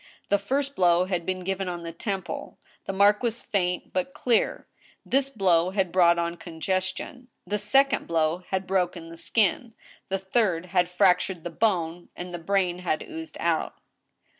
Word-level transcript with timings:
The 0.29 0.39
first 0.39 0.75
blow 0.75 1.05
had 1.05 1.27
been 1.27 1.43
given 1.43 1.69
on 1.69 1.83
the 1.83 1.91
temple. 1.93 2.57
The 2.85 2.91
mark 2.91 3.21
was 3.21 3.39
faint 3.43 3.93
but 3.93 4.15
clear. 4.15 4.65
This 5.05 5.29
blow 5.29 5.69
had 5.69 5.91
brought 5.91 6.17
on 6.17 6.37
congestion. 6.37 7.27
The 7.45 7.59
second 7.59 8.07
blow 8.07 8.39
had 8.47 8.65
broken 8.65 9.09
the 9.09 9.15
skin; 9.17 9.75
the 10.09 10.17
third 10.17 10.65
had 10.65 10.89
fractured 10.89 11.43
the 11.43 11.51
bone, 11.51 12.09
and 12.15 12.33
the 12.33 12.39
brain 12.39 12.79
had 12.79 13.03
oozed 13.03 13.37
out. 13.39 13.75